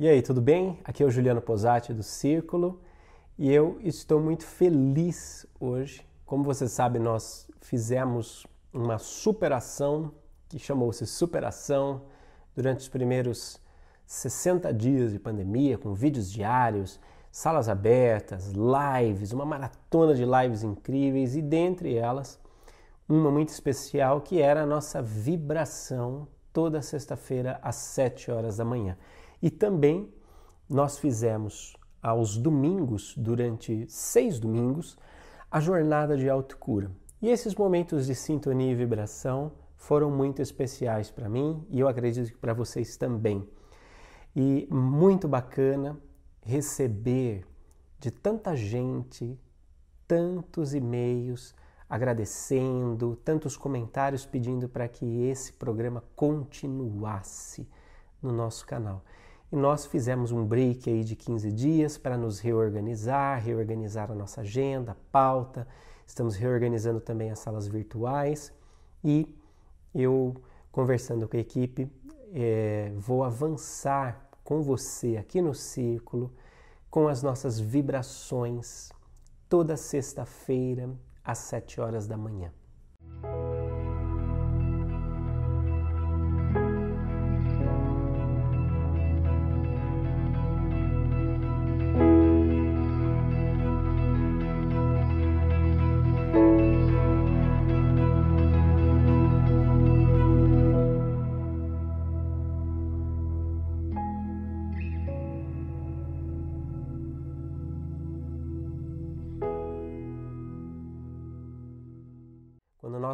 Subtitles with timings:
[0.00, 0.78] E aí, tudo bem?
[0.84, 2.80] Aqui é o Juliano Posati do Círculo
[3.36, 6.06] e eu estou muito feliz hoje.
[6.24, 10.12] Como você sabe, nós fizemos uma superação
[10.48, 12.02] que chamou-se Superação
[12.54, 13.60] durante os primeiros
[14.06, 17.00] 60 dias de pandemia, com vídeos diários,
[17.32, 22.40] salas abertas, lives, uma maratona de lives incríveis e dentre elas
[23.08, 28.96] uma muito especial que era a nossa vibração toda sexta-feira às 7 horas da manhã.
[29.42, 30.12] E também
[30.68, 34.96] nós fizemos aos domingos, durante seis domingos,
[35.50, 36.90] a jornada de autocura.
[37.20, 42.30] E esses momentos de sintonia e vibração foram muito especiais para mim e eu acredito
[42.30, 43.48] que para vocês também.
[44.36, 45.98] E muito bacana
[46.42, 47.44] receber
[47.98, 49.38] de tanta gente,
[50.06, 51.54] tantos e-mails
[51.88, 57.66] agradecendo, tantos comentários pedindo para que esse programa continuasse
[58.22, 59.02] no nosso canal.
[59.50, 64.42] E nós fizemos um break aí de 15 dias para nos reorganizar, reorganizar a nossa
[64.42, 65.66] agenda, pauta.
[66.06, 68.52] Estamos reorganizando também as salas virtuais
[69.02, 69.34] e
[69.94, 70.34] eu,
[70.70, 71.90] conversando com a equipe,
[72.32, 76.32] é, vou avançar com você aqui no Círculo
[76.90, 78.90] com as nossas vibrações
[79.48, 80.90] toda sexta-feira
[81.24, 82.52] às 7 horas da manhã.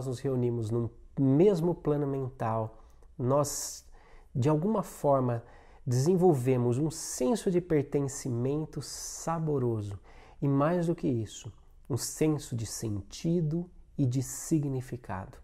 [0.04, 2.84] Nós nos reunimos num mesmo plano mental,
[3.18, 3.86] nós
[4.34, 5.42] de alguma forma
[5.86, 9.98] desenvolvemos um senso de pertencimento saboroso
[10.42, 11.52] e mais do que isso,
[11.88, 15.38] um senso de sentido e de significado.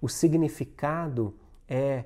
[0.00, 1.34] O significado
[1.68, 2.04] é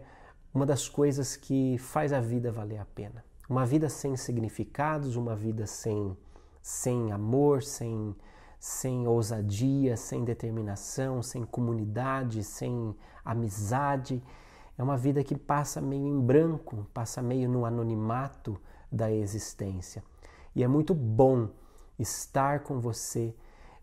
[0.53, 3.25] uma das coisas que faz a vida valer a pena.
[3.49, 6.17] Uma vida sem significados, uma vida sem,
[6.63, 8.17] sem amor, sem,
[8.65, 14.23] sem ousadia, sem determinação, sem comunidade, sem amizade.
[14.79, 18.59] É uma vida que passa meio em branco, passa meio no anonimato
[18.91, 20.03] da existência.
[20.57, 21.51] E é muito bom
[21.99, 23.37] estar com você,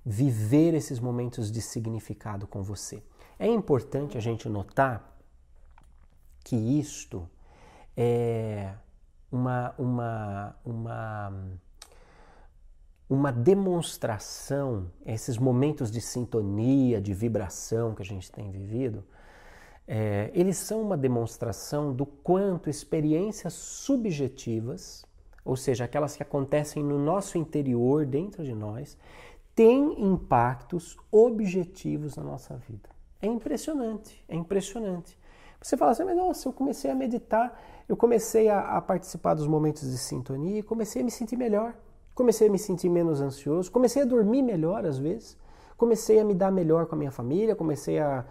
[0.03, 3.03] viver esses momentos de significado com você.
[3.37, 5.15] É importante a gente notar
[6.43, 7.29] que isto
[7.95, 8.73] é
[9.31, 11.59] uma, uma, uma
[13.11, 19.03] uma demonstração, esses momentos de sintonia, de vibração que a gente tem vivido,
[19.85, 25.05] é, eles são uma demonstração do quanto experiências subjetivas,
[25.43, 28.97] ou seja, aquelas que acontecem no nosso interior, dentro de nós,
[29.53, 32.89] têm impactos objetivos na nossa vida.
[33.21, 35.19] É impressionante, é impressionante.
[35.61, 39.47] Você fala assim, mas nossa, eu comecei a meditar, eu comecei a, a participar dos
[39.47, 41.75] momentos de sintonia e comecei a me sentir melhor.
[42.21, 45.35] Comecei a me sentir menos ansioso, comecei a dormir melhor às vezes,
[45.75, 48.23] comecei a me dar melhor com a minha família, comecei a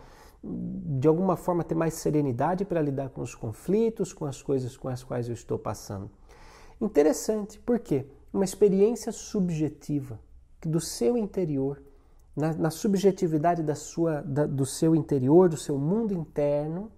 [0.44, 4.86] de alguma forma ter mais serenidade para lidar com os conflitos, com as coisas com
[4.86, 6.08] as quais eu estou passando.
[6.80, 8.06] Interessante, por quê?
[8.32, 10.20] Uma experiência subjetiva
[10.64, 11.82] do seu interior,
[12.36, 16.92] na, na subjetividade da sua, da, do seu interior, do seu mundo interno,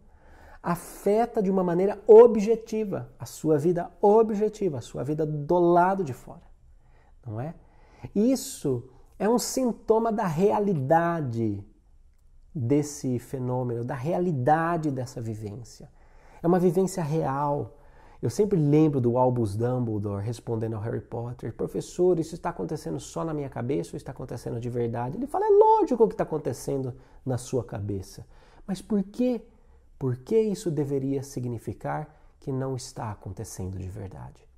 [0.62, 6.12] afeta de uma maneira objetiva a sua vida objetiva, a sua vida do lado de
[6.12, 6.51] fora
[7.26, 7.54] não é?
[8.14, 8.88] Isso
[9.18, 11.64] é um sintoma da realidade
[12.54, 15.88] desse fenômeno, da realidade dessa vivência.
[16.42, 17.78] É uma vivência real.
[18.20, 23.24] Eu sempre lembro do Albus Dumbledore respondendo ao Harry Potter: Professor, isso está acontecendo só
[23.24, 25.16] na minha cabeça ou está acontecendo de verdade?
[25.16, 26.94] Ele fala: É lógico que está acontecendo
[27.24, 28.26] na sua cabeça.
[28.66, 29.40] Mas por quê?
[29.98, 34.51] Por que isso deveria significar que não está acontecendo de verdade?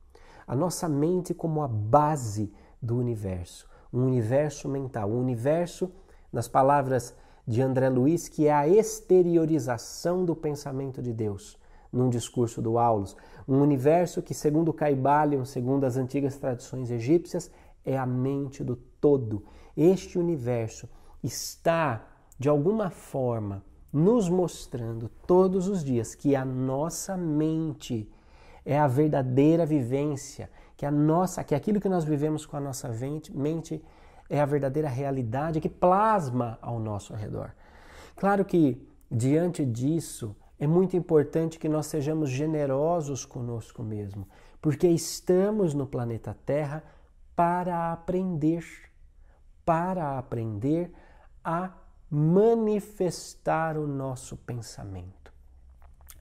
[0.47, 5.91] A nossa mente como a base do universo, um universo mental, um universo,
[6.33, 7.15] nas palavras
[7.47, 11.59] de André Luiz, que é a exteriorização do pensamento de Deus,
[11.93, 17.51] num discurso do Aulus, um universo que, segundo Caibalion, segundo as antigas tradições egípcias,
[17.85, 19.45] é a mente do todo.
[19.77, 20.89] Este universo
[21.23, 22.07] está,
[22.39, 23.63] de alguma forma,
[23.93, 28.11] nos mostrando todos os dias que a nossa mente
[28.65, 32.89] é a verdadeira vivência, que a nossa, que aquilo que nós vivemos com a nossa
[33.33, 33.85] mente
[34.29, 37.53] é a verdadeira realidade que plasma ao nosso redor.
[38.17, 44.27] Claro que diante disso é muito importante que nós sejamos generosos conosco mesmo,
[44.63, 46.83] porque estamos no planeta Terra
[47.37, 48.65] para aprender,
[49.65, 50.93] para aprender
[51.45, 51.73] a
[52.11, 55.33] manifestar o nosso pensamento,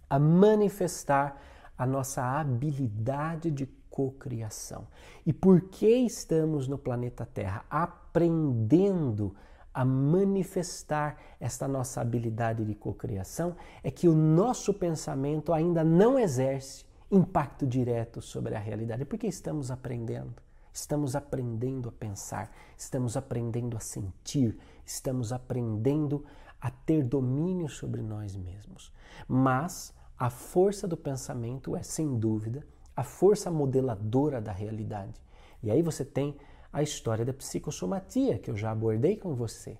[0.10, 1.40] a manifestar
[1.78, 4.88] a nossa habilidade de cocriação.
[5.26, 9.36] E por que estamos no planeta Terra aprendendo
[9.74, 16.86] a manifestar esta nossa habilidade de cocriação é que o nosso pensamento ainda não exerce
[17.12, 20.42] impacto direto sobre a realidade, porque estamos aprendendo.
[20.72, 26.26] Estamos aprendendo a pensar, estamos aprendendo a sentir, estamos aprendendo
[26.60, 28.92] a ter domínio sobre nós mesmos.
[29.28, 29.94] Mas
[30.24, 32.66] a força do pensamento é, sem dúvida,
[32.96, 35.20] a força modeladora da realidade.
[35.62, 36.38] E aí você tem
[36.72, 39.78] a história da psicossomatia, que eu já abordei com você.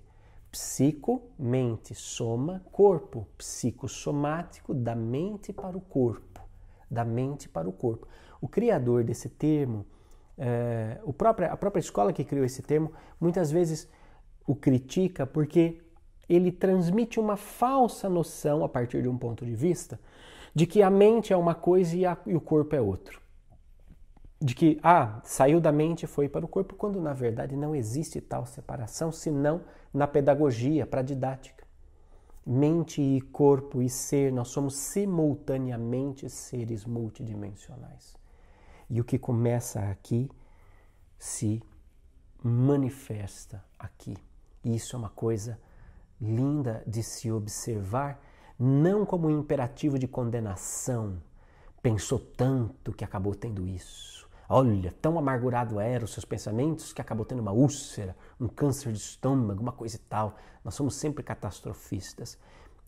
[0.50, 3.26] Psico, mente, soma, corpo.
[3.38, 6.42] Psicossomático, da mente para o corpo.
[6.90, 8.06] Da mente para o corpo.
[8.38, 9.86] O criador desse termo,
[10.36, 13.88] é, o próprio, a própria escola que criou esse termo, muitas vezes
[14.46, 15.80] o critica porque
[16.28, 19.98] ele transmite uma falsa noção, a partir de um ponto de vista,
[20.54, 23.20] de que a mente é uma coisa e, a, e o corpo é outro.
[24.40, 27.74] De que, ah, saiu da mente e foi para o corpo, quando na verdade não
[27.74, 29.62] existe tal separação, senão
[29.92, 31.64] na pedagogia, para a didática.
[32.46, 38.14] Mente e corpo e ser, nós somos simultaneamente seres multidimensionais.
[38.88, 40.30] E o que começa aqui
[41.18, 41.62] se
[42.42, 44.14] manifesta aqui.
[44.62, 45.58] E isso é uma coisa
[46.20, 48.20] linda de se observar
[48.58, 51.20] não como um imperativo de condenação.
[51.82, 54.28] Pensou tanto que acabou tendo isso.
[54.48, 58.98] Olha, tão amargurado eram os seus pensamentos que acabou tendo uma úlcera, um câncer de
[58.98, 60.36] estômago, uma coisa e tal.
[60.62, 62.38] Nós somos sempre catastrofistas.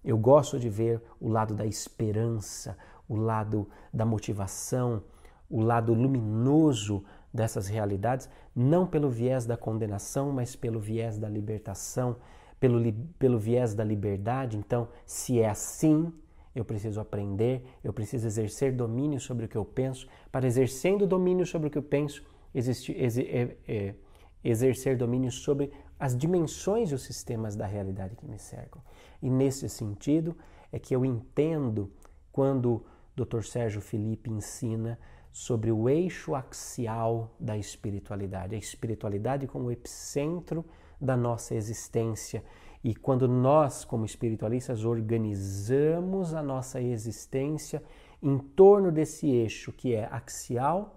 [0.04, 2.76] Eu gosto de ver o lado da esperança,
[3.08, 5.02] o lado da motivação,
[5.48, 12.16] o lado luminoso dessas realidades, não pelo viés da condenação, mas pelo viés da libertação,
[12.58, 12.80] pelo,
[13.18, 14.56] pelo viés da liberdade.
[14.56, 16.12] Então, se é assim,
[16.54, 20.06] eu preciso aprender, eu preciso exercer domínio sobre o que eu penso.
[20.32, 22.24] Para exercendo domínio sobre o que eu penso,
[22.54, 23.94] existe, ex, é, é,
[24.42, 28.82] exercer domínio sobre as dimensões e os sistemas da realidade que me cercam.
[29.22, 30.36] E nesse sentido
[30.72, 31.90] é que eu entendo
[32.32, 32.84] quando
[33.16, 33.42] o Dr.
[33.42, 34.98] Sérgio Felipe ensina
[35.32, 40.64] sobre o eixo axial da espiritualidade, a espiritualidade como epicentro
[41.00, 42.42] da nossa existência.
[42.82, 47.82] E quando nós, como espiritualistas, organizamos a nossa existência
[48.22, 50.96] em torno desse eixo que é axial,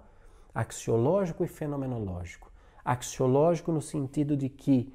[0.53, 2.51] axiológico e fenomenológico.
[2.83, 4.93] Axiológico no sentido de que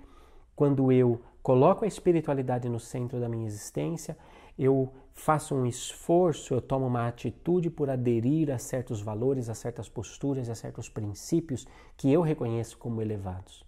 [0.57, 4.17] quando eu coloco a espiritualidade no centro da minha existência,
[4.59, 9.89] eu faço um esforço, eu tomo uma atitude por aderir a certos valores, a certas
[9.89, 11.67] posturas, a certos princípios
[11.97, 13.65] que eu reconheço como elevados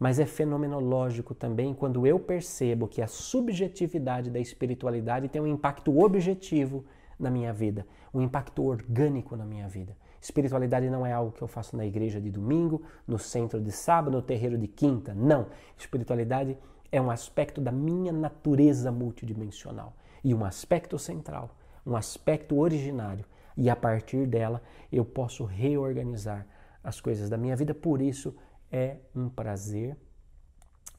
[0.00, 6.02] mas é fenomenológico também quando eu percebo que a subjetividade da espiritualidade tem um impacto
[6.02, 6.86] objetivo
[7.18, 9.94] na minha vida, um impacto orgânico na minha vida.
[10.18, 14.16] Espiritualidade não é algo que eu faço na igreja de domingo, no centro de sábado,
[14.16, 15.12] no terreiro de quinta.
[15.14, 15.48] Não.
[15.76, 16.56] Espiritualidade
[16.90, 19.94] é um aspecto da minha natureza multidimensional
[20.24, 21.54] e um aspecto central,
[21.86, 23.24] um aspecto originário.
[23.54, 26.46] E a partir dela eu posso reorganizar
[26.82, 27.74] as coisas da minha vida.
[27.74, 28.34] Por isso,
[28.70, 29.96] é um prazer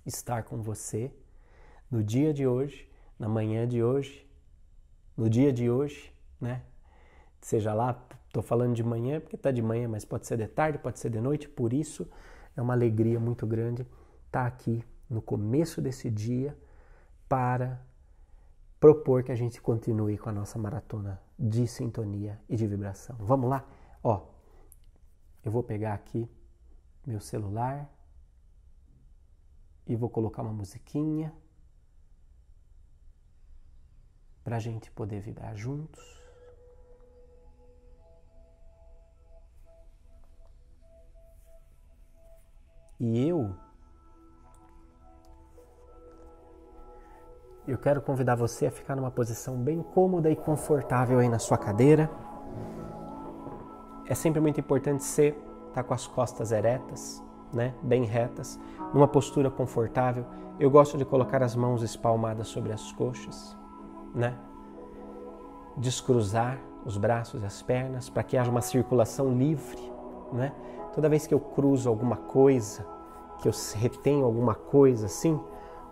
[0.06, 1.12] estar com você
[1.90, 4.28] no dia de hoje, na manhã de hoje,
[5.16, 6.64] no dia de hoje, né?
[7.40, 10.78] Seja lá, estou falando de manhã porque está de manhã, mas pode ser de tarde,
[10.78, 12.08] pode ser de noite, por isso
[12.56, 13.86] é uma alegria muito grande
[14.26, 16.58] estar aqui no começo desse dia
[17.28, 17.86] para
[18.80, 23.16] propor que a gente continue com a nossa maratona de sintonia e de vibração.
[23.20, 23.66] Vamos lá?
[24.04, 24.28] Ó,
[25.44, 26.30] eu vou pegar aqui
[27.06, 27.90] meu celular
[29.88, 31.34] e vou colocar uma musiquinha
[34.44, 36.22] para a gente poder vibrar juntos.
[43.00, 43.56] E eu
[47.68, 51.58] eu quero convidar você a ficar numa posição bem cômoda e confortável aí na sua
[51.58, 52.10] cadeira.
[54.06, 55.36] É sempre muito importante ser
[55.74, 57.24] tá com as costas eretas,
[57.54, 58.60] né, bem retas,
[58.94, 60.26] numa postura confortável.
[60.60, 63.58] Eu gosto de colocar as mãos espalmadas sobre as coxas,
[64.14, 64.38] né?
[65.78, 69.92] Descruzar os braços e as pernas para que haja uma circulação livre,
[70.32, 70.54] né?
[70.94, 72.86] Toda vez que eu cruzo alguma coisa,
[73.42, 75.40] que eu retenho alguma coisa assim,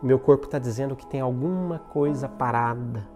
[0.01, 3.07] o meu corpo está dizendo que tem alguma coisa parada,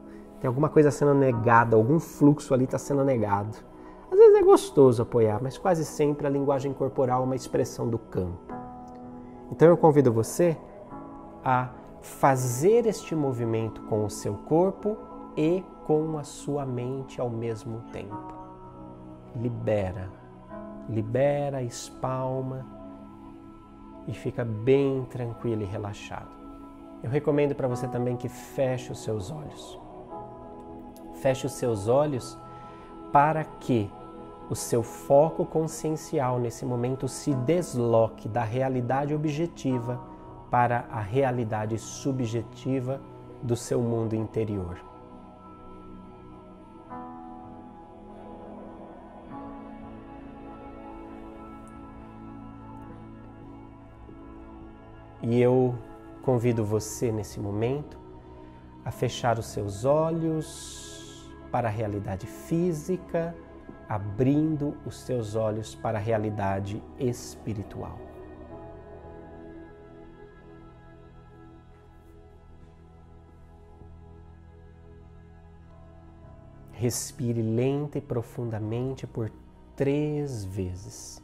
[0.43, 3.57] Tem alguma coisa sendo negada, algum fluxo ali está sendo negado.
[4.13, 7.97] Às vezes é gostoso apoiar, mas quase sempre a linguagem corporal é uma expressão do
[7.97, 8.53] campo.
[9.51, 10.55] Então eu convido você
[11.43, 14.95] a fazer este movimento com o seu corpo
[15.35, 18.35] e com a sua mente ao mesmo tempo.
[19.35, 20.11] Libera,
[20.87, 22.67] libera, espalma
[24.07, 26.29] e fica bem tranquilo e relaxado.
[27.01, 29.79] Eu recomendo para você também que feche os seus olhos.
[31.15, 32.37] Feche os seus olhos
[33.11, 33.91] para que
[34.53, 39.99] o seu foco consciencial nesse momento se desloque da realidade objetiva
[40.51, 43.01] para a realidade subjetiva
[43.41, 44.77] do seu mundo interior.
[55.23, 55.73] E eu
[56.21, 57.97] convido você nesse momento
[58.85, 63.35] a fechar os seus olhos para a realidade física,
[63.93, 67.99] abrindo os seus olhos para a realidade espiritual.
[76.71, 79.31] Respire lenta e profundamente por
[79.75, 81.23] três vezes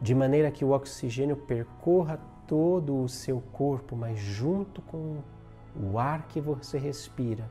[0.00, 5.18] de maneira que o oxigênio percorra todo o seu corpo, mas junto com
[5.76, 7.50] o ar que você respira,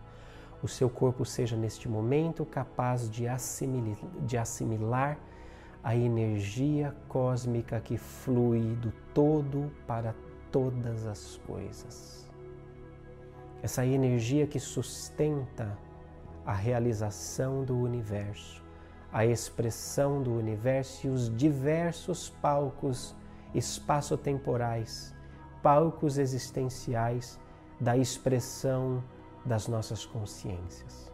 [0.61, 5.19] o seu corpo seja neste momento capaz de assimilar, de assimilar
[5.83, 10.15] a energia cósmica que flui do todo para
[10.51, 12.29] todas as coisas.
[13.61, 15.77] Essa energia que sustenta
[16.45, 18.67] a realização do universo
[19.11, 23.15] a expressão do universo e os diversos palcos
[23.53, 25.13] espaço-temporais,
[25.63, 27.39] palcos existenciais
[27.79, 29.03] da expressão
[29.47, 31.11] das nossas consciências.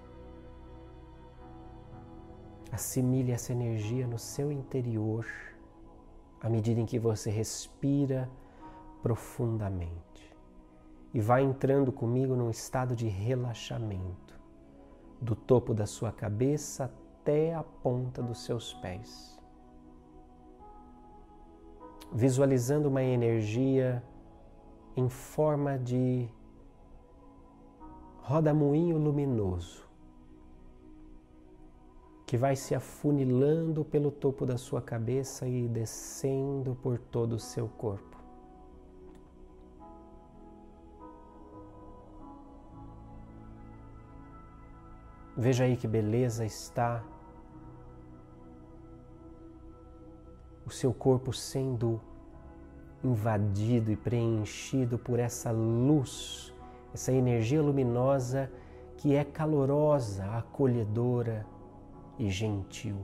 [2.72, 5.26] Assimile essa energia no seu interior
[6.42, 8.28] à medida em que você respira
[9.04, 10.36] profundamente
[11.14, 14.34] e vai entrando comigo num estado de relaxamento,
[15.22, 19.40] do topo da sua cabeça até a ponta dos seus pés.
[22.12, 24.04] Visualizando uma energia
[24.98, 26.28] em forma de
[28.26, 29.84] roda-moinho luminoso
[32.26, 37.68] que vai se afunilando pelo topo da sua cabeça e descendo por todo o seu
[37.68, 38.18] corpo.
[45.36, 47.04] Veja aí que beleza está
[50.66, 52.00] o seu corpo sendo
[53.04, 56.53] invadido e preenchido por essa luz,
[56.94, 58.52] essa energia luminosa
[58.98, 61.46] que é calorosa, acolhedora
[62.18, 62.98] e gentil.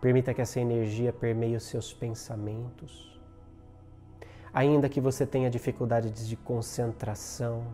[0.00, 3.20] Permita que essa energia permeie os seus pensamentos.
[4.52, 7.64] Ainda que você tenha dificuldades de concentração,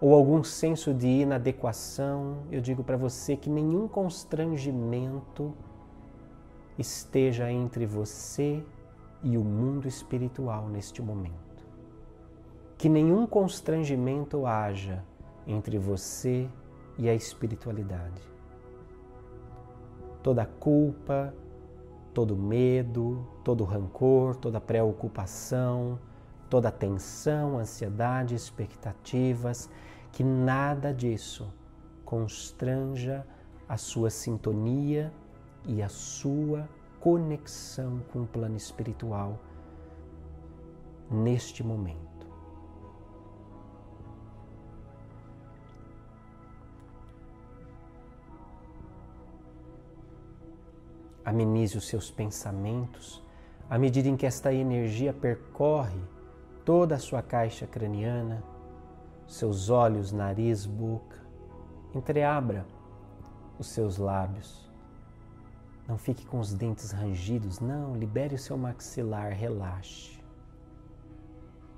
[0.00, 5.54] ou algum senso de inadequação, eu digo para você que nenhum constrangimento
[6.76, 8.64] esteja entre você
[9.22, 11.64] e o mundo espiritual neste momento.
[12.76, 15.04] Que nenhum constrangimento haja
[15.46, 16.48] entre você
[16.98, 18.22] e a espiritualidade.
[20.22, 21.34] Toda culpa,
[22.12, 25.98] todo medo, todo rancor, toda preocupação,
[26.50, 29.70] toda tensão, ansiedade, expectativas,
[30.12, 31.52] que nada disso
[32.04, 33.26] constranja
[33.68, 35.12] a sua sintonia
[35.66, 36.68] e a sua
[37.02, 39.36] conexão com o plano espiritual
[41.10, 42.00] neste momento.
[51.24, 53.20] Amenize os seus pensamentos
[53.68, 56.00] à medida em que esta energia percorre
[56.64, 58.44] toda a sua caixa craniana
[59.26, 61.20] seus olhos, nariz, boca.
[61.94, 62.64] Entreabra
[63.58, 64.71] os seus lábios.
[65.86, 67.96] Não fique com os dentes rangidos, não.
[67.96, 70.20] Libere o seu maxilar, relaxe.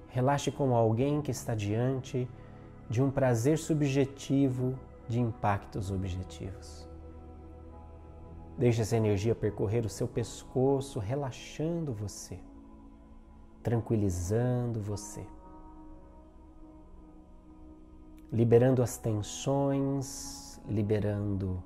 [0.08, 2.28] Relaxe como alguém que está diante
[2.88, 6.88] de um prazer subjetivo de impactos objetivos.
[8.56, 12.38] Deixe essa energia percorrer o seu pescoço, relaxando você,
[13.62, 15.26] tranquilizando você
[18.34, 21.62] liberando as tensões, liberando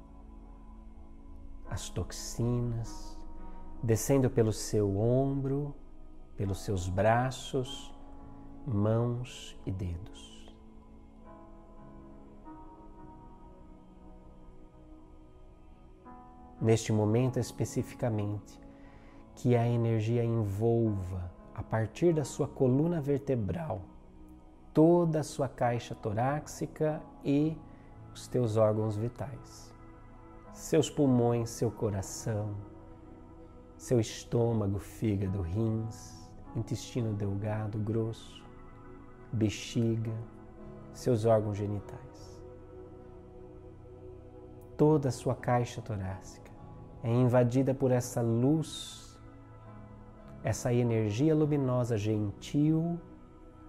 [1.70, 3.16] as toxinas,
[3.82, 5.74] descendo pelo seu ombro,
[6.36, 7.94] pelos seus braços,
[8.66, 10.54] mãos e dedos.
[16.60, 18.60] Neste momento especificamente,
[19.36, 23.82] que a energia envolva, a partir da sua coluna vertebral,
[24.74, 27.56] toda a sua caixa torácica e
[28.12, 29.72] os teus órgãos vitais.
[30.58, 32.56] Seus pulmões, seu coração,
[33.76, 38.44] seu estômago, fígado, rins, intestino delgado, grosso,
[39.32, 40.12] bexiga,
[40.92, 42.42] seus órgãos genitais.
[44.76, 46.50] Toda a sua caixa torácica
[47.04, 49.16] é invadida por essa luz,
[50.42, 53.00] essa energia luminosa gentil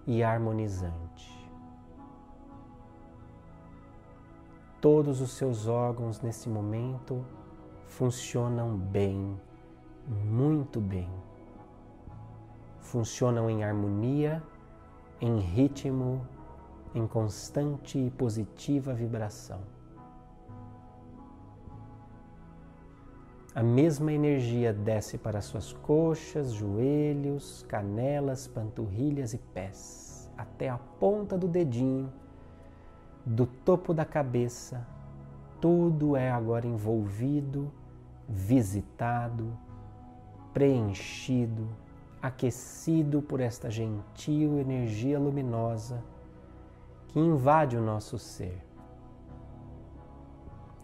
[0.08, 1.39] e harmonizante.
[4.82, 7.26] Todos os seus órgãos nesse momento
[7.86, 9.38] funcionam bem,
[10.08, 11.10] muito bem.
[12.80, 14.42] Funcionam em harmonia,
[15.20, 16.26] em ritmo,
[16.96, 19.60] em constante e positiva vibração.
[23.54, 31.38] A mesma energia desce para suas coxas, joelhos, canelas, panturrilhas e pés, até a ponta
[31.38, 32.10] do dedinho
[33.30, 34.88] do topo da cabeça,
[35.62, 37.72] tudo é agora envolvido,
[38.28, 39.56] visitado,
[40.52, 41.70] preenchido,
[42.20, 46.04] aquecido por esta gentil energia luminosa
[47.10, 48.66] que invade o nosso ser.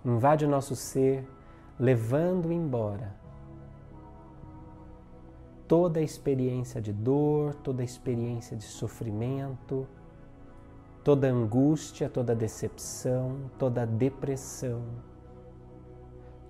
[0.06, 1.28] Invade o nosso ser,
[1.80, 3.16] levando embora
[5.68, 9.88] toda a experiência de dor, toda a experiência de sofrimento,
[11.06, 14.82] toda angústia, toda decepção, toda depressão,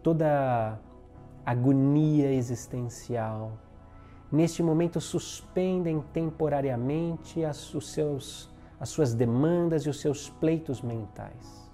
[0.01, 0.79] toda
[1.45, 3.51] agonia existencial.
[4.31, 11.69] Neste momento, suspendem temporariamente as, os seus, as suas demandas e os seus pleitos mentais.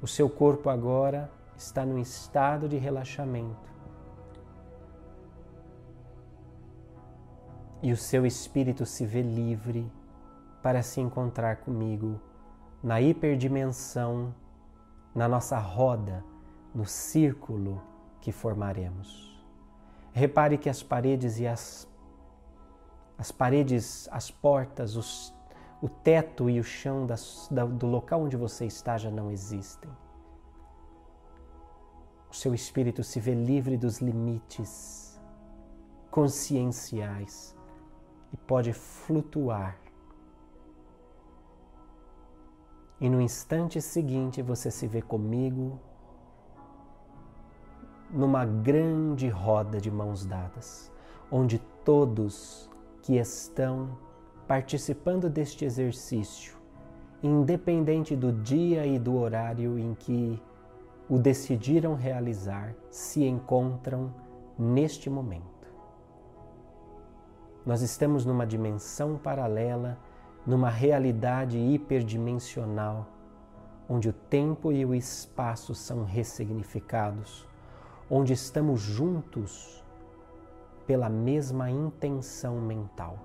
[0.00, 3.68] O seu corpo agora está num estado de relaxamento.
[7.82, 9.86] E o seu espírito se vê livre
[10.62, 12.20] para se encontrar comigo
[12.82, 14.34] na hiperdimensão,
[15.14, 16.24] na nossa roda,
[16.74, 17.82] no círculo
[18.20, 19.36] que formaremos.
[20.12, 21.88] Repare que as paredes e as,
[23.16, 25.34] as paredes, as portas, os,
[25.80, 29.90] o teto e o chão das, da, do local onde você está já não existem.
[32.30, 35.18] O seu espírito se vê livre dos limites
[36.10, 37.56] conscienciais
[38.32, 39.78] e pode flutuar
[43.00, 45.78] e no instante seguinte você se vê comigo
[48.10, 50.90] numa grande roda de mãos dadas,
[51.30, 52.70] onde todos
[53.02, 53.96] que estão
[54.46, 56.56] participando deste exercício,
[57.22, 60.42] independente do dia e do horário em que
[61.08, 64.12] o decidiram realizar, se encontram
[64.58, 65.46] neste momento.
[67.64, 69.98] Nós estamos numa dimensão paralela
[70.48, 73.06] numa realidade hiperdimensional,
[73.86, 77.46] onde o tempo e o espaço são ressignificados,
[78.10, 79.84] onde estamos juntos
[80.86, 83.18] pela mesma intenção mental.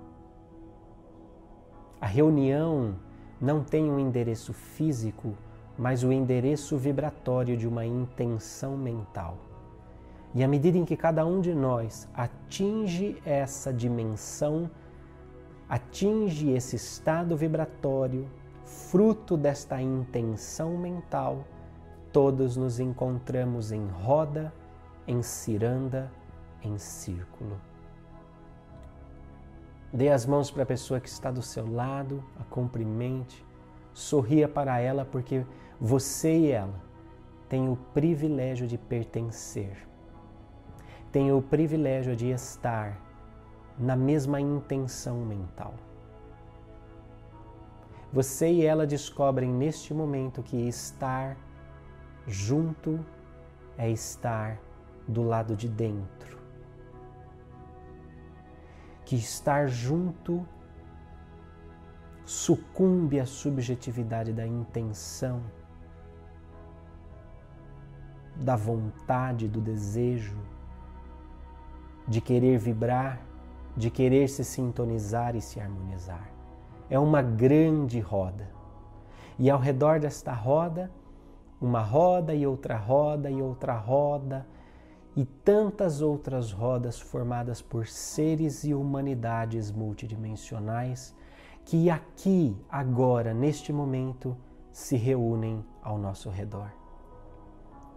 [1.98, 2.94] A reunião
[3.40, 5.34] não tem um endereço físico,
[5.78, 9.38] mas o endereço vibratório de uma intenção mental.
[10.34, 14.70] E à medida em que cada um de nós atinge essa dimensão
[15.74, 18.30] atinge esse estado vibratório,
[18.64, 21.44] fruto desta intenção mental,
[22.12, 24.54] todos nos encontramos em roda,
[25.04, 26.12] em ciranda,
[26.62, 27.60] em círculo.
[29.92, 33.44] Dê as mãos para a pessoa que está do seu lado, a cumprimente,
[33.92, 35.44] sorria para ela, porque
[35.80, 36.80] você e ela
[37.48, 39.76] têm o privilégio de pertencer,
[41.10, 43.03] têm o privilégio de estar
[43.78, 45.74] na mesma intenção mental.
[48.12, 51.36] Você e ela descobrem neste momento que estar
[52.26, 53.04] junto
[53.76, 54.58] é estar
[55.08, 56.38] do lado de dentro.
[59.04, 60.46] Que estar junto
[62.24, 65.42] sucumbe à subjetividade da intenção,
[68.36, 70.38] da vontade, do desejo,
[72.06, 73.20] de querer vibrar
[73.76, 76.30] de querer se sintonizar e se harmonizar.
[76.88, 78.48] É uma grande roda.
[79.38, 80.90] E ao redor desta roda,
[81.60, 84.46] uma roda e outra roda e outra roda,
[85.16, 91.14] e tantas outras rodas formadas por seres e humanidades multidimensionais
[91.64, 94.36] que aqui, agora, neste momento,
[94.70, 96.70] se reúnem ao nosso redor.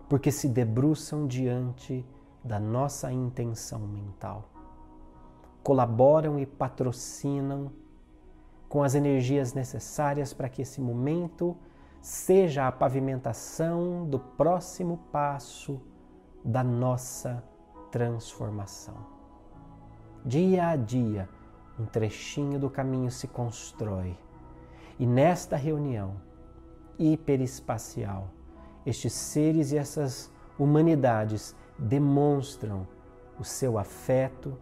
[0.08, 2.06] Porque se debruçam diante
[2.44, 4.50] da nossa intenção mental.
[5.68, 7.74] Colaboram e patrocinam
[8.70, 11.58] com as energias necessárias para que esse momento
[12.02, 15.82] seja a pavimentação do próximo passo
[16.42, 17.44] da nossa
[17.92, 18.96] transformação.
[20.24, 21.28] Dia a dia,
[21.78, 24.16] um trechinho do caminho se constrói.
[24.98, 26.14] E nesta reunião
[26.98, 28.30] hiperespacial,
[28.86, 32.88] estes seres e essas humanidades demonstram
[33.38, 34.58] o seu afeto,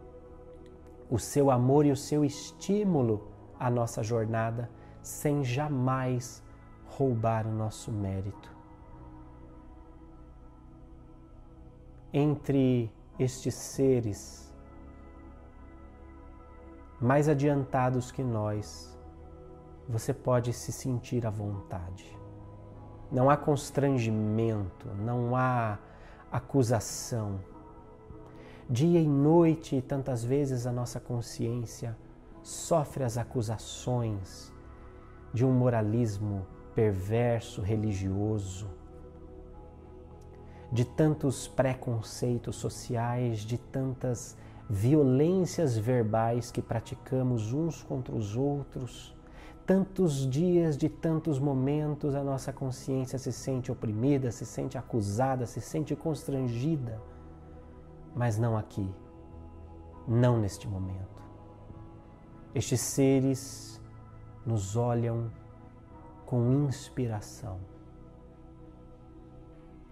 [1.09, 3.27] o seu amor e o seu estímulo
[3.59, 4.69] à nossa jornada,
[5.01, 6.43] sem jamais
[6.85, 8.53] roubar o nosso mérito.
[12.11, 14.53] Entre estes seres
[16.99, 18.97] mais adiantados que nós,
[19.87, 22.17] você pode se sentir à vontade.
[23.11, 25.77] Não há constrangimento, não há
[26.31, 27.39] acusação.
[28.67, 31.95] Dia e noite, tantas vezes a nossa consciência
[32.41, 34.51] sofre as acusações
[35.31, 38.67] de um moralismo perverso, religioso,
[40.71, 44.35] de tantos preconceitos sociais, de tantas
[44.67, 49.15] violências verbais que praticamos uns contra os outros.
[49.63, 55.61] Tantos dias de tantos momentos a nossa consciência se sente oprimida, se sente acusada, se
[55.61, 56.99] sente constrangida,
[58.15, 58.89] mas não aqui,
[60.07, 61.21] não neste momento.
[62.53, 63.81] Estes seres
[64.45, 65.29] nos olham
[66.25, 67.59] com inspiração.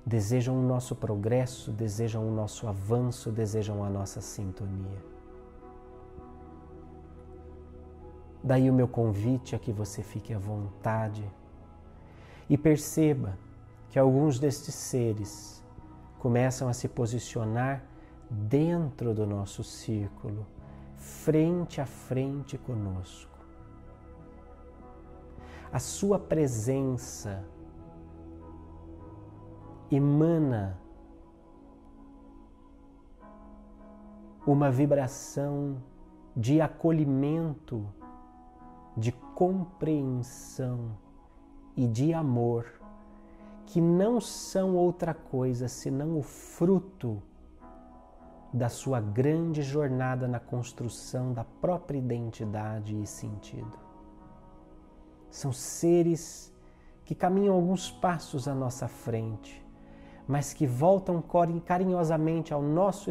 [0.06, 5.04] Desejam o nosso progresso, desejam o nosso avanço, desejam a nossa sintonia.
[8.44, 11.30] Daí o meu convite a que você fique à vontade
[12.50, 13.38] e perceba
[13.90, 15.64] que alguns destes seres
[16.20, 17.84] começam a se posicionar
[18.34, 20.46] dentro do nosso círculo,
[20.98, 23.32] frente a frente conosco.
[25.72, 27.44] A sua presença
[29.92, 30.80] emana
[34.46, 35.82] uma vibração
[36.36, 37.88] de acolhimento,
[38.98, 40.98] de compreensão
[41.76, 42.66] e de amor,
[43.66, 47.22] que não são outra coisa senão o fruto
[48.54, 53.80] da sua grande jornada na construção da própria identidade e sentido.
[55.30, 56.54] São seres
[57.04, 59.66] que caminham alguns passos à nossa frente,
[60.28, 61.22] mas que voltam
[61.66, 63.10] carinhosamente ao nosso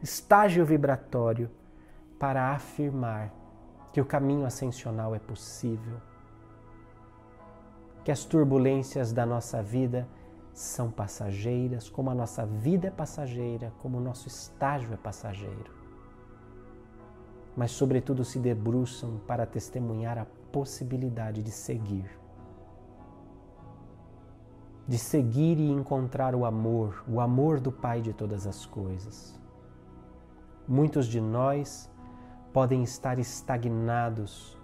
[0.00, 1.50] estágio vibratório
[2.18, 3.34] para afirmar
[3.92, 6.00] que o caminho ascensional é possível,
[8.04, 10.08] que as turbulências da nossa vida
[10.60, 15.72] são passageiras, como a nossa vida é passageira, como o nosso estágio é passageiro.
[17.56, 22.10] Mas, sobretudo, se debruçam para testemunhar a possibilidade de seguir.
[24.86, 29.40] De seguir e encontrar o amor, o amor do Pai de todas as coisas.
[30.68, 31.90] Muitos de nós
[32.52, 34.58] podem estar estagnados,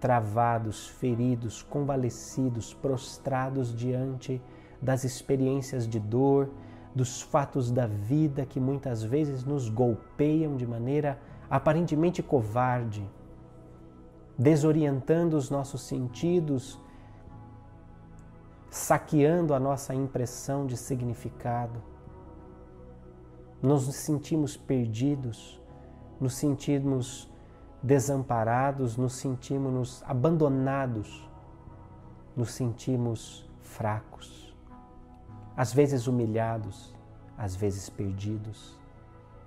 [0.00, 4.40] travados, feridos, convalescidos, prostrados diante
[4.82, 6.50] das experiências de dor,
[6.94, 11.18] dos fatos da vida que muitas vezes nos golpeiam de maneira
[11.48, 13.08] aparentemente covarde
[14.42, 16.78] desorientando os nossos sentidos,
[18.70, 21.82] saqueando a nossa impressão de significado.
[23.60, 25.60] Nos sentimos perdidos,
[26.20, 27.30] nos sentimos
[27.82, 31.28] desamparados, nos sentimos abandonados,
[32.34, 34.41] nos sentimos fracos,
[35.62, 36.92] às vezes humilhados,
[37.38, 38.76] às vezes perdidos,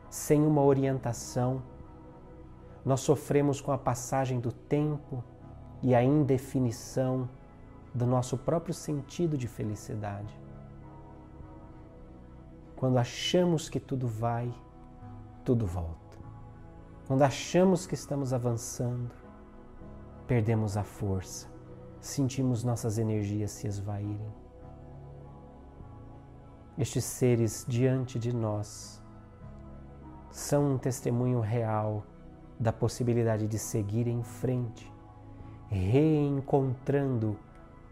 [0.10, 1.62] sem uma orientação
[2.86, 5.22] nós sofremos com a passagem do tempo
[5.84, 7.28] e a indefinição
[7.94, 10.34] do nosso próprio sentido de felicidade.
[12.78, 14.54] Quando achamos que tudo vai,
[15.44, 16.18] tudo volta.
[17.08, 19.12] Quando achamos que estamos avançando,
[20.26, 21.48] perdemos a força,
[22.00, 24.45] sentimos nossas energias se esvaírem.
[26.78, 29.02] Estes seres diante de nós
[30.30, 32.04] são um testemunho real
[32.60, 34.92] da possibilidade de seguir em frente,
[35.70, 37.40] reencontrando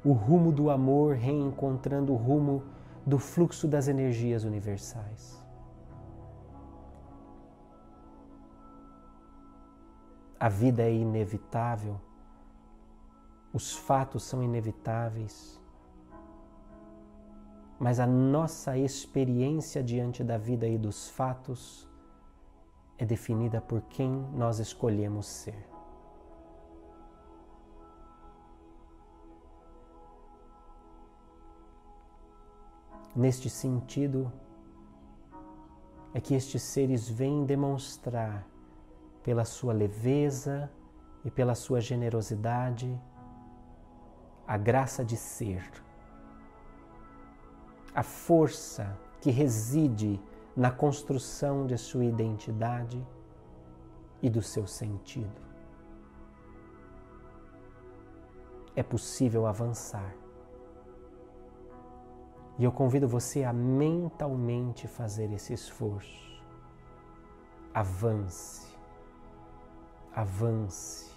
[0.03, 2.63] o rumo do amor, reencontrando o rumo
[3.05, 5.41] do fluxo das energias universais.
[10.37, 12.01] A vida é inevitável,
[13.53, 15.62] os fatos são inevitáveis,
[17.83, 21.85] mas a nossa experiência diante da vida e dos fatos
[22.97, 25.67] é definida por quem nós escolhemos ser.
[33.13, 34.31] Neste sentido,
[36.13, 38.47] é que estes seres vêm demonstrar,
[39.21, 40.71] pela sua leveza
[41.25, 42.97] e pela sua generosidade,
[44.47, 45.69] a graça de ser,
[47.93, 50.19] a força que reside
[50.55, 53.05] na construção de sua identidade
[54.21, 55.41] e do seu sentido.
[58.75, 60.13] É possível avançar
[62.57, 66.41] e eu convido você a mentalmente fazer esse esforço.
[67.73, 68.67] Avance,
[70.13, 71.11] avance,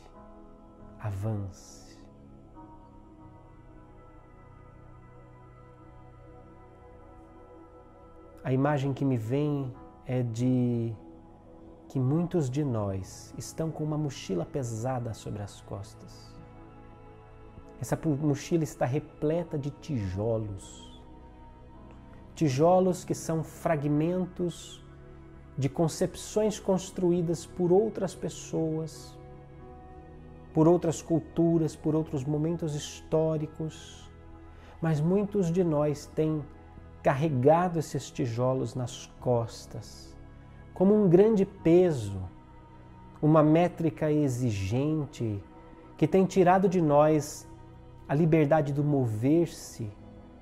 [0.99, 1.86] avance.
[8.47, 9.75] A imagem que me vem
[10.07, 10.95] é de
[11.89, 16.33] que muitos de nós estão com uma mochila pesada sobre as costas.
[17.81, 20.87] Essa mochila está repleta de tijolos
[22.37, 24.81] tijolos que são fragmentos
[25.59, 29.19] de concepções construídas por outras pessoas,
[30.55, 34.09] por outras culturas, por outros momentos históricos.
[34.81, 36.45] Mas muitos de nós têm
[37.07, 40.12] carregado esses tijolos nas costas,
[40.75, 42.21] como um grande peso,
[43.23, 45.40] uma métrica exigente
[45.97, 47.49] que tem tirado de nós
[48.09, 49.88] a liberdade do mover-se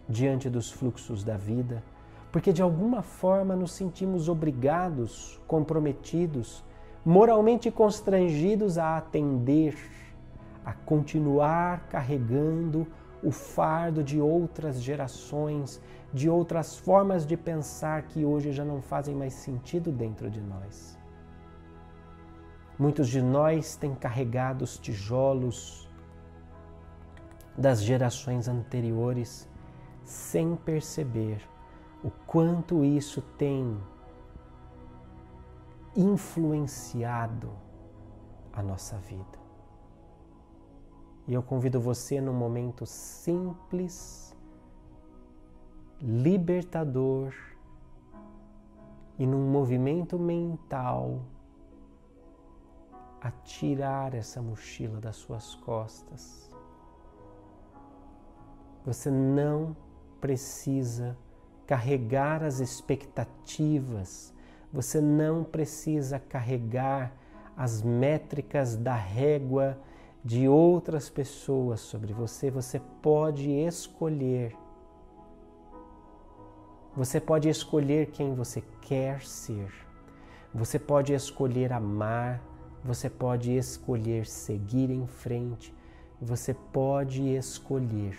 [0.09, 1.85] diante dos fluxos da vida,
[2.33, 6.65] porque de alguma forma nos sentimos obrigados, comprometidos,
[7.05, 9.77] moralmente constrangidos a atender,
[10.65, 12.87] a continuar carregando
[13.23, 15.79] o fardo de outras gerações,
[16.15, 20.97] de outras formas de pensar que hoje já não fazem mais sentido dentro de nós.
[22.79, 25.91] Muitos de nós têm carregado os tijolos
[27.59, 29.49] das gerações anteriores
[30.05, 31.41] sem perceber
[32.03, 33.77] o quanto isso tem
[35.97, 37.51] influenciado
[38.53, 39.39] a nossa vida.
[41.27, 44.34] E eu convido você num momento simples,
[46.07, 47.33] libertador
[49.19, 51.23] e num movimento mental
[53.23, 56.51] a tirar essa mochila das suas costas.
[58.85, 59.75] Você não
[60.21, 61.17] precisa
[61.67, 64.35] carregar as expectativas,
[64.71, 67.17] você não precisa carregar
[67.57, 69.79] as métricas da régua
[70.23, 74.64] de outras pessoas sobre você, você pode escolher.
[76.97, 79.73] Você pode escolher quem você quer ser.
[80.55, 82.41] Você pode escolher amar,
[82.85, 85.75] você pode escolher seguir em frente,
[86.21, 88.17] você pode escolher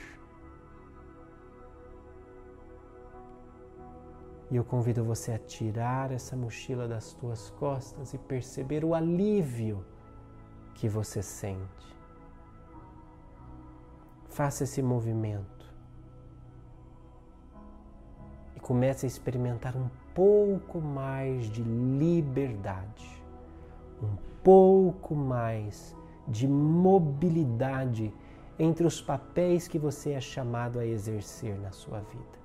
[4.51, 9.83] E eu convido você a tirar essa mochila das tuas costas e perceber o alívio
[10.75, 11.95] que você sente.
[14.29, 15.54] Faça esse movimento
[18.65, 23.23] comece a experimentar um pouco mais de liberdade,
[24.01, 25.95] um pouco mais
[26.27, 28.11] de mobilidade
[28.57, 32.44] entre os papéis que você é chamado a exercer na sua vida.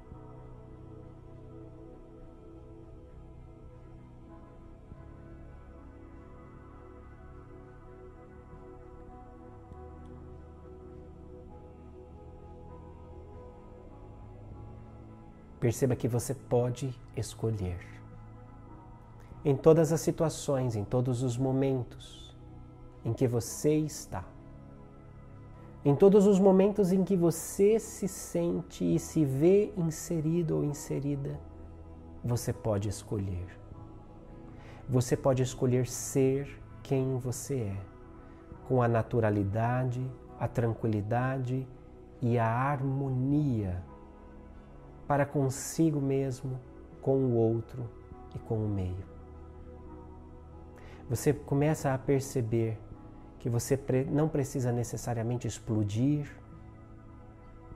[15.61, 17.79] Perceba que você pode escolher.
[19.45, 22.35] Em todas as situações, em todos os momentos
[23.05, 24.25] em que você está.
[25.85, 31.39] Em todos os momentos em que você se sente e se vê inserido ou inserida,
[32.25, 33.47] você pode escolher.
[34.89, 37.77] Você pode escolher ser quem você é,
[38.67, 40.05] com a naturalidade,
[40.39, 41.67] a tranquilidade
[42.21, 43.83] e a harmonia
[45.11, 46.61] para consigo mesmo,
[47.03, 47.91] com o outro
[48.33, 49.05] e com o meio.
[51.09, 52.79] Você começa a perceber
[53.41, 53.77] que você
[54.09, 56.31] não precisa necessariamente explodir,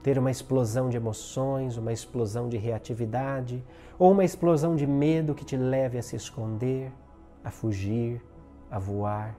[0.01, 3.61] ter uma explosão de emoções, uma explosão de reatividade
[3.99, 6.89] ou uma explosão de medo que te leve a se esconder,
[7.43, 8.23] a fugir,
[8.71, 9.37] a voar,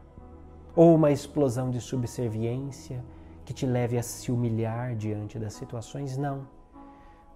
[0.74, 3.02] ou uma explosão de subserviência
[3.42, 6.55] que te leve a se humilhar diante das situações, não.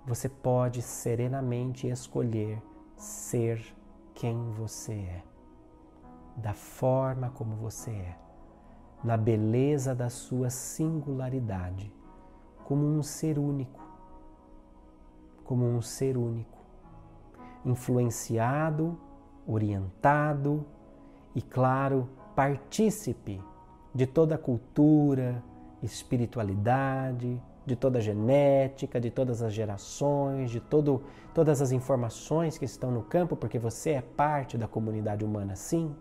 [0.06, 2.62] Você pode serenamente escolher
[2.96, 3.62] ser
[4.14, 5.22] quem você é,
[6.36, 8.18] da forma como você é,
[9.04, 11.92] na beleza da sua singularidade,
[12.64, 13.80] como um ser único,
[15.44, 16.58] como um ser único,
[17.64, 18.98] influenciado,
[19.46, 20.64] orientado
[21.34, 23.42] e, claro, partícipe
[23.94, 25.42] de toda a cultura,
[25.82, 32.64] espiritualidade, de toda a genética, de todas as gerações, de todo, todas as informações que
[32.64, 35.94] estão no campo, porque você é parte da comunidade humana, sim.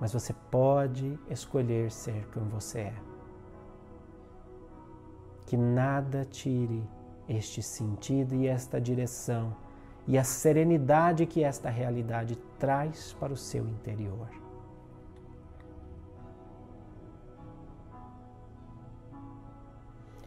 [0.00, 2.94] Mas você pode escolher ser quem você é.
[5.44, 6.82] Que nada tire
[7.28, 9.54] este sentido e esta direção
[10.06, 14.43] e a serenidade que esta realidade traz para o seu interior.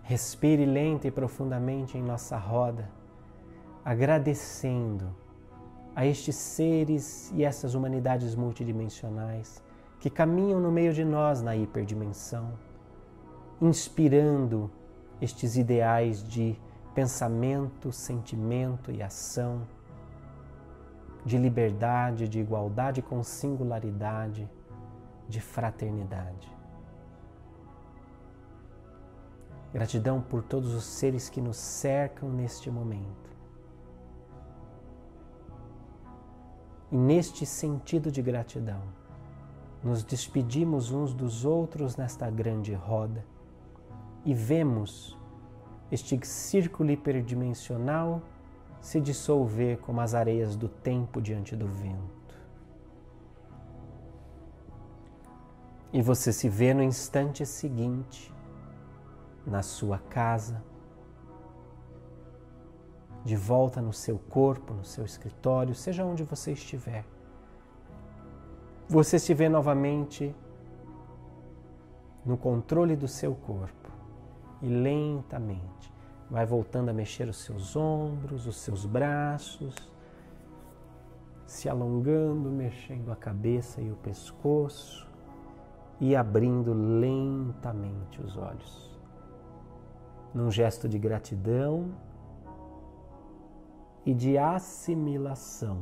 [0.08, 2.89] Respire lenta e profundamente em nossa roda,
[3.84, 5.13] agradecendo
[5.93, 9.62] a estes seres e essas humanidades multidimensionais
[10.00, 12.54] que caminham no meio de nós na hiperdimensão,
[13.62, 14.72] inspirando
[15.20, 16.58] estes ideais de
[16.96, 19.67] pensamento, sentimento e ação,
[21.26, 24.50] de liberdade, de igualdade com singularidade,
[25.28, 26.57] de fraternidade.
[29.73, 33.27] Gratidão por todos os seres que nos cercam neste momento.
[36.91, 38.82] E neste sentido de gratidão,
[39.84, 43.25] nos despedimos uns dos outros nesta grande roda
[44.23, 45.17] e vemos
[45.91, 48.21] este círculo hiperdimensional
[48.80, 52.36] se dissolver como as areias do tempo diante do vento.
[55.91, 58.34] E você se vê no instante seguinte
[59.47, 60.62] na sua casa,
[63.23, 67.05] de volta no seu corpo, no seu escritório, seja onde você estiver.
[68.89, 70.36] Você se vê novamente
[72.25, 73.89] no controle do seu corpo
[74.62, 75.93] e lentamente
[76.29, 79.75] vai voltando a mexer os seus ombros, os seus braços,
[81.45, 85.07] se alongando, mexendo a cabeça e o pescoço
[85.99, 88.87] e abrindo lentamente os olhos
[90.38, 91.95] num gesto de gratidão
[94.06, 95.82] e de assimilação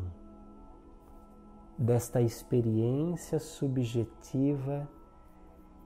[1.78, 4.88] desta experiência subjetiva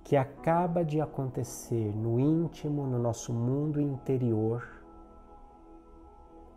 [0.03, 4.63] que acaba de acontecer no íntimo, no nosso mundo interior,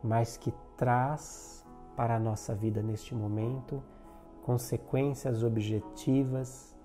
[0.05, 3.83] mas que traz para a nossa vida neste momento
[4.43, 6.77] consequências objetivas,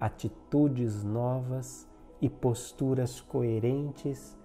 [0.00, 1.88] atitudes novas
[2.20, 4.41] e posturas coerentes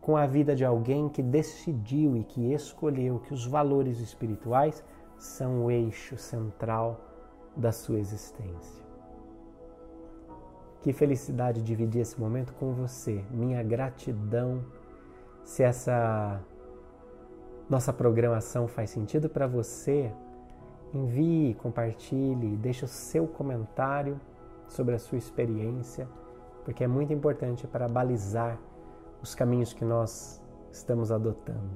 [0.00, 4.82] com a vida de alguém que decidiu e que escolheu que os valores espirituais
[5.18, 7.00] são o eixo central
[7.56, 8.82] da sua existência.
[10.80, 13.22] Que felicidade dividir esse momento com você.
[13.30, 14.64] Minha gratidão.
[15.44, 16.40] Se essa
[17.68, 20.10] nossa programação faz sentido para você,
[20.94, 24.18] envie, compartilhe, deixe o seu comentário
[24.68, 26.08] sobre a sua experiência,
[26.64, 28.58] porque é muito importante para balizar
[29.22, 30.40] os caminhos que nós
[30.72, 31.70] estamos adotando.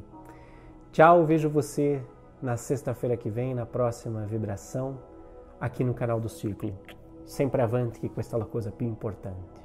[0.92, 2.02] Tchau, vejo você
[2.40, 4.98] na sexta-feira que vem, na próxima vibração,
[5.60, 6.72] aqui no canal do Círculo.
[7.24, 9.63] Sempre avante, que questa é coisa più importante.